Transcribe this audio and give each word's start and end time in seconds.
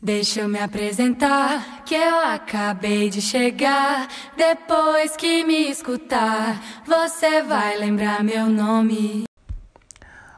Deixa 0.00 0.42
eu 0.42 0.48
me 0.48 0.60
apresentar, 0.60 1.82
que 1.84 1.92
eu 1.92 2.20
acabei 2.20 3.10
de 3.10 3.20
chegar. 3.20 4.06
Depois 4.36 5.16
que 5.16 5.42
me 5.44 5.68
escutar, 5.68 6.84
você 6.86 7.42
vai 7.42 7.76
lembrar 7.76 8.22
meu 8.22 8.46
nome. 8.46 9.24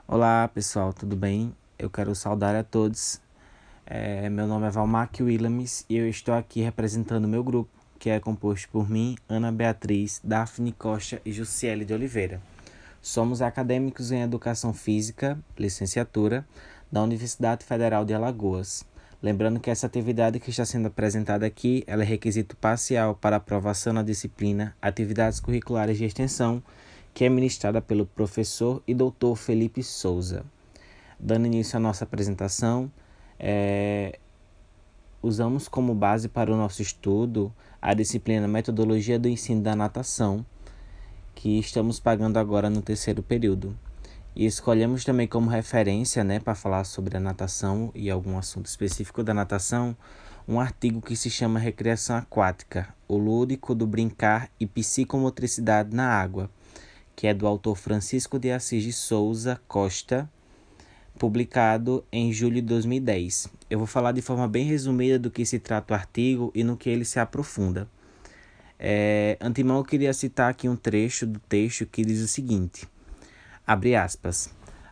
Olá 0.09 0.49
pessoal, 0.49 0.95
tudo 0.95 1.15
bem? 1.15 1.55
Eu 1.79 1.91
quero 1.91 2.15
saudar 2.15 2.57
a 2.57 2.65
todos. 2.65 3.21
É, 3.85 4.31
meu 4.31 4.47
nome 4.47 4.67
é 4.67 4.71
Valmac 4.71 5.23
Williams 5.23 5.85
e 5.91 5.97
eu 5.99 6.09
estou 6.09 6.33
aqui 6.33 6.63
representando 6.63 7.29
meu 7.29 7.45
grupo, 7.45 7.71
que 7.99 8.09
é 8.09 8.19
composto 8.19 8.67
por 8.71 8.89
mim, 8.89 9.19
Ana 9.29 9.53
Beatriz, 9.53 10.23
Daphne 10.25 10.73
Costa 10.73 11.21
e 11.23 11.33
Jussiele 11.35 11.85
de 11.85 11.93
Oliveira. 11.93 12.41
Somos 13.03 13.43
acadêmicos 13.43 14.11
em 14.11 14.23
Educação 14.23 14.73
Física, 14.73 15.39
licenciatura, 15.59 16.47
da 16.91 17.03
Universidade 17.03 17.63
Federal 17.63 18.07
de 18.07 18.15
Alagoas. 18.15 18.89
Lembrando 19.23 19.61
que 19.61 19.69
essa 19.69 19.87
atividade 19.87 20.41
que 20.41 20.49
está 20.49 20.65
sendo 20.65 20.87
apresentada 20.87 21.45
aqui 21.45 21.85
é 21.87 21.95
requisito 21.97 22.57
parcial 22.57 23.15
para 23.15 23.37
aprovação 23.37 23.93
na 23.93 24.03
disciplina 24.03 24.75
Atividades 24.81 25.41
Curriculares 25.41 25.99
de 25.99 26.07
Extensão, 26.07 26.63
que 27.13 27.27
é 27.27 27.29
ministrada 27.29 27.83
pelo 27.83 28.07
professor 28.07 28.83
e 28.87 28.95
doutor 28.95 29.37
Felipe 29.37 29.83
Souza. 29.83 30.43
Dando 31.19 31.45
início 31.45 31.77
à 31.77 31.81
nossa 31.81 32.05
apresentação, 32.05 32.91
é, 33.39 34.19
usamos 35.23 35.69
como 35.69 35.95
base 35.95 36.27
para 36.27 36.51
o 36.51 36.57
nosso 36.57 36.81
estudo 36.81 37.53
a 37.83 37.93
disciplina 37.93 38.49
Metodologia 38.49 39.19
do 39.19 39.29
Ensino 39.29 39.61
da 39.61 39.77
Natação, 39.77 40.47
que 41.35 41.59
estamos 41.59 42.01
pagando 42.01 42.39
agora 42.39 42.71
no 42.71 42.81
terceiro 42.81 43.23
período. 43.23 43.77
E 44.41 44.47
escolhemos 44.47 45.05
também 45.05 45.29
como 45.29 45.51
referência, 45.51 46.25
né, 46.25 46.41
para 46.41 46.55
falar 46.55 46.85
sobre 46.85 47.15
a 47.15 47.21
natação 47.21 47.93
e 47.95 48.09
algum 48.09 48.39
assunto 48.39 48.65
específico 48.65 49.23
da 49.23 49.35
natação, 49.35 49.95
um 50.49 50.59
artigo 50.59 51.03
que 51.03 51.15
se 51.15 51.29
chama 51.29 51.61
Recreação 51.61 52.17
Aquática, 52.17 52.89
o 53.07 53.19
lúdico 53.19 53.75
do 53.75 53.87
brincar 53.87 54.51
e 54.59 54.67
psicomotricidade 54.67 55.95
na 55.95 56.09
água, 56.09 56.51
que 57.15 57.27
é 57.27 57.35
do 57.35 57.47
autor 57.47 57.77
Francisco 57.77 58.39
de 58.39 58.51
Assis 58.51 58.83
de 58.83 58.95
Souza 58.95 59.61
Costa, 59.69 60.27
publicado 61.19 62.03
em 62.11 62.33
julho 62.33 62.55
de 62.55 62.63
2010. 62.63 63.47
Eu 63.69 63.77
vou 63.77 63.87
falar 63.87 64.13
de 64.13 64.23
forma 64.23 64.49
bem 64.49 64.65
resumida 64.65 65.19
do 65.19 65.31
que 65.31 65.45
se 65.45 65.59
trata 65.59 65.93
o 65.93 65.97
artigo 65.99 66.51
e 66.55 66.65
no 66.65 66.79
que 66.79 66.89
ele 66.89 67.05
se 67.05 67.21
aprofunda. 67.21 67.87
É, 68.79 69.37
antemão, 69.39 69.77
eu 69.77 69.85
queria 69.85 70.15
citar 70.15 70.51
aqui 70.51 70.67
um 70.67 70.77
trecho 70.77 71.27
do 71.27 71.39
texto 71.41 71.85
que 71.85 72.07
diz 72.07 72.23
o 72.23 72.27
seguinte. 72.27 72.89
Abre 73.71 73.95
aspas. 73.95 74.51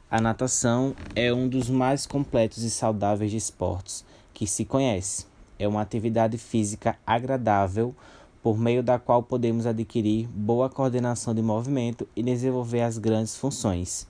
A 0.08 0.20
natação 0.20 0.94
é 1.16 1.34
um 1.34 1.48
dos 1.48 1.68
mais 1.68 2.06
completos 2.06 2.62
e 2.62 2.70
saudáveis 2.70 3.32
esportes 3.32 4.04
que 4.32 4.46
se 4.46 4.64
conhece. 4.64 5.26
É 5.58 5.66
uma 5.66 5.80
atividade 5.80 6.38
física 6.38 6.96
agradável 7.04 7.92
por 8.40 8.56
meio 8.56 8.80
da 8.80 8.96
qual 8.96 9.20
podemos 9.20 9.66
adquirir 9.66 10.28
boa 10.28 10.70
coordenação 10.70 11.34
de 11.34 11.42
movimento 11.42 12.06
e 12.14 12.22
desenvolver 12.22 12.82
as 12.82 12.98
grandes 12.98 13.36
funções. 13.36 14.06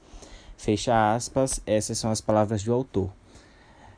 Fecha 0.59 1.15
aspas, 1.15 1.63
essas 1.65 1.97
são 1.97 2.11
as 2.11 2.21
palavras 2.21 2.63
do 2.63 2.75
autor. 2.75 3.11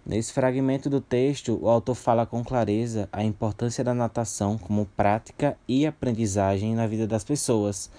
Nesse 0.06 0.32
fragmento 0.32 0.88
do 0.88 1.00
texto, 1.00 1.58
o 1.60 1.68
autor 1.68 1.96
fala 1.96 2.24
com 2.24 2.44
clareza 2.44 3.08
a 3.12 3.24
importância 3.24 3.82
da 3.82 3.92
natação 3.92 4.56
como 4.56 4.86
prática 4.96 5.58
e 5.66 5.84
aprendizagem 5.84 6.76
na 6.76 6.86
vida 6.86 7.08
das 7.08 7.24
pessoas 7.24 7.90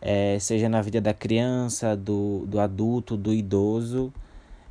é, 0.00 0.38
seja 0.38 0.68
na 0.68 0.82
vida 0.82 1.00
da 1.00 1.14
criança, 1.14 1.96
do, 1.96 2.44
do 2.46 2.60
adulto, 2.60 3.16
do 3.16 3.32
idoso, 3.32 4.12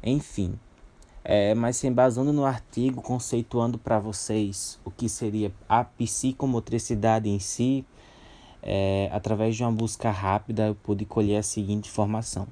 enfim. 0.03 0.57
É, 1.23 1.55
mas 1.55 1.77
se 1.77 1.87
embasando 1.87 2.31
no 2.31 2.45
artigo, 2.45 3.01
conceituando 3.01 3.79
para 3.79 3.99
vocês 3.99 4.79
o 4.85 4.91
que 4.91 5.09
seria 5.09 5.51
a 5.67 5.83
psicomotricidade 5.83 7.27
em 7.29 7.39
si, 7.39 7.83
é, 8.61 9.09
através 9.11 9.55
de 9.55 9.63
uma 9.63 9.71
busca 9.71 10.11
rápida, 10.11 10.67
eu 10.67 10.75
pude 10.75 11.05
colher 11.05 11.37
a 11.37 11.43
seguinte 11.43 11.89
informação. 11.89 12.47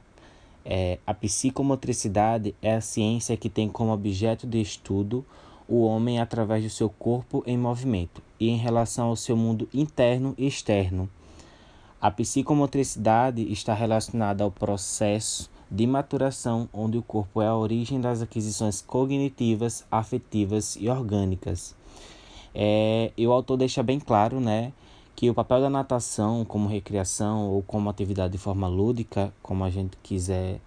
É, 0.66 0.98
a 1.06 1.14
psicomotricidade 1.14 2.56
é 2.62 2.76
a 2.76 2.82
ciência 2.82 3.38
que 3.38 3.50
tem 3.50 3.70
como 3.70 3.92
objeto 3.92 4.48
de 4.48 4.62
estudo 4.62 5.26
o 5.68 5.84
homem 5.84 6.20
através 6.20 6.64
do 6.64 6.70
seu 6.70 6.90
corpo 6.90 7.44
em 7.46 7.58
movimento 7.58 8.22
e 8.40 8.50
em 8.50 8.58
relação 8.58 9.08
ao 9.08 9.16
seu 9.16 9.36
mundo 9.36 9.68
interno 9.74 10.34
e 10.38 10.48
externo 10.48 11.10
a 12.04 12.12
psicomotricidade 12.12 13.50
está 13.50 13.74
relacionada 13.74 14.44
ao 14.44 14.52
processo 14.52 15.50
de 15.72 15.88
maturação 15.88 16.68
onde 16.74 16.98
o 16.98 17.02
corpo 17.02 17.42
é 17.42 17.48
a 17.48 17.56
origem 17.56 18.02
das 18.02 18.22
aquisições 18.22 18.82
cognitivas, 18.82 19.86
afetivas 19.90 20.76
e 20.76 20.90
orgânicas. 20.90 21.74
É, 22.54 23.14
e 23.16 23.26
o 23.26 23.32
autor 23.32 23.56
deixa 23.56 23.82
bem 23.82 24.02
claro 24.02 24.42
né, 24.42 24.74
que 25.16 25.30
o 25.30 25.34
papel 25.34 25.62
da 25.62 25.70
natação 25.70 26.44
como 26.44 26.68
recreação 26.68 27.50
ou 27.50 27.64
como 27.64 27.90
atividade 27.90 28.34
de 28.34 28.38
forma 28.38 28.68
lúdica, 28.68 29.34
como 29.42 29.64
a 29.64 29.70
gente 29.70 29.96
quiser 30.04 30.60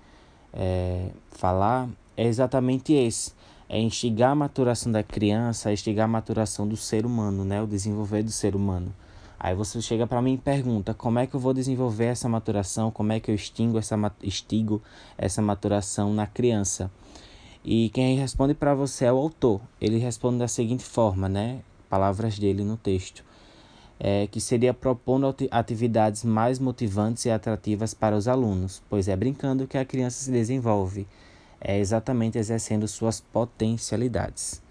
é, 0.54 1.10
falar, 1.32 1.86
é 2.16 2.24
exatamente 2.24 2.94
esse. 2.94 3.34
É 3.68 3.78
instigar 3.78 4.30
a 4.30 4.34
maturação 4.34 4.90
da 4.90 5.02
criança, 5.02 5.68
é 5.68 5.74
instigar 5.74 6.06
a 6.06 6.08
maturação 6.08 6.66
do 6.66 6.78
ser 6.78 7.04
humano, 7.04 7.44
né, 7.44 7.60
o 7.60 7.66
desenvolver 7.66 8.22
do 8.22 8.30
ser 8.30 8.56
humano. 8.56 8.90
Aí 9.38 9.54
você 9.54 9.80
chega 9.82 10.06
para 10.06 10.22
mim 10.22 10.34
e 10.34 10.38
pergunta 10.38 10.94
como 10.94 11.18
é 11.18 11.26
que 11.26 11.34
eu 11.34 11.40
vou 11.40 11.52
desenvolver 11.52 12.06
essa 12.06 12.28
maturação, 12.28 12.90
como 12.90 13.12
é 13.12 13.20
que 13.20 13.30
eu 13.30 13.34
extingo 13.34 13.78
essa, 13.78 13.96
estigo 14.22 14.82
essa 15.18 15.42
maturação 15.42 16.12
na 16.12 16.26
criança. 16.26 16.90
E 17.64 17.90
quem 17.90 18.16
responde 18.16 18.54
para 18.54 18.74
você 18.74 19.06
é 19.06 19.12
o 19.12 19.16
autor. 19.16 19.60
Ele 19.80 19.98
responde 19.98 20.38
da 20.38 20.48
seguinte 20.48 20.84
forma, 20.84 21.28
né? 21.28 21.60
Palavras 21.90 22.38
dele 22.38 22.64
no 22.64 22.76
texto. 22.76 23.24
É, 23.98 24.26
que 24.26 24.40
seria 24.40 24.74
propondo 24.74 25.34
atividades 25.50 26.22
mais 26.22 26.58
motivantes 26.58 27.24
e 27.24 27.30
atrativas 27.30 27.94
para 27.94 28.16
os 28.16 28.28
alunos, 28.28 28.82
pois 28.90 29.08
é 29.08 29.16
brincando 29.16 29.66
que 29.66 29.78
a 29.78 29.86
criança 29.86 30.22
se 30.22 30.30
desenvolve, 30.30 31.08
é 31.58 31.78
exatamente 31.78 32.36
exercendo 32.36 32.86
suas 32.86 33.20
potencialidades. 33.20 34.62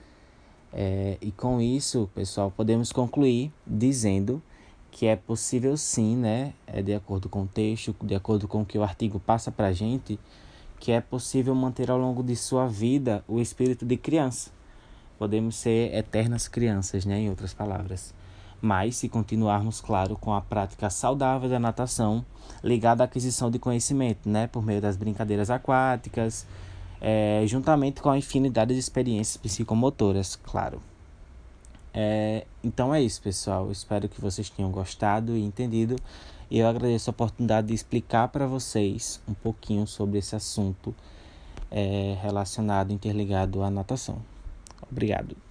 É, 0.72 1.18
e 1.20 1.32
com 1.32 1.59
isso, 1.59 2.08
pessoal, 2.14 2.52
podemos 2.52 2.92
concluir 2.92 3.52
dizendo 3.66 4.44
que 4.95 5.07
é 5.07 5.17
possível 5.17 5.75
sim, 5.75 6.16
né, 6.16 6.53
é 6.66 6.81
de 6.81 6.94
acordo 6.94 7.28
com 7.28 7.41
o 7.41 7.47
texto, 7.47 7.94
de 8.01 8.16
acordo 8.16 8.47
com 8.47 8.61
o 8.61 8.66
que 8.66 8.78
o 8.78 8.83
artigo 8.83 9.19
passa 9.19 9.51
para 9.51 9.67
a 9.67 9.73
gente, 9.73 10.17
que 10.79 10.89
é 10.89 11.01
possível 11.01 11.53
manter 11.53 11.91
ao 11.91 11.97
longo 11.97 12.23
de 12.23 12.33
sua 12.33 12.66
vida 12.66 13.22
o 13.28 13.41
espírito 13.41 13.85
de 13.85 13.97
criança. 13.97 14.51
Podemos 15.19 15.57
ser 15.57 15.94
eternas 15.94 16.47
crianças, 16.47 17.03
né, 17.03 17.19
em 17.19 17.29
outras 17.29 17.53
palavras. 17.53 18.13
Mas 18.61 18.95
se 18.95 19.09
continuarmos, 19.09 19.81
claro, 19.81 20.16
com 20.16 20.34
a 20.34 20.39
prática 20.39 20.89
saudável 20.89 21.50
da 21.50 21.59
natação, 21.59 22.25
ligada 22.63 23.03
à 23.03 23.05
aquisição 23.05 23.51
de 23.51 23.59
conhecimento, 23.59 24.29
né, 24.29 24.47
por 24.47 24.66
meio 24.66 24.79
das 24.79 24.95
brincadeiras 24.95 25.50
aquáticas, 25.50 26.47
é, 27.01 27.44
juntamente 27.45 28.01
com 28.01 28.09
a 28.09 28.17
infinidade 28.17 28.73
de 28.73 28.79
experiências 28.79 29.35
psicomotoras, 29.35 30.38
claro. 30.38 30.81
É, 31.97 32.45
então 32.61 32.94
é 32.94 33.01
isso, 33.01 33.22
pessoal. 33.22 33.72
Espero 33.72 34.09
que 34.09 34.19
vocês 34.19 34.50
tenham 34.50 34.69
gostado 34.69 35.38
e 35.38 35.41
entendido. 35.41 35.95
E 36.51 36.59
eu 36.59 36.67
agradeço 36.67 37.09
a 37.09 37.11
oportunidade 37.11 37.67
de 37.67 37.73
explicar 37.73 38.28
para 38.28 38.45
vocês 38.45 39.22
um 39.28 39.33
pouquinho 39.33 39.88
sobre 39.88 40.19
esse 40.19 40.35
assunto 40.35 40.94
é, 41.72 42.17
relacionado, 42.22 42.91
interligado 42.91 43.63
à 43.63 43.69
natação. 43.72 44.22
Obrigado. 44.91 45.44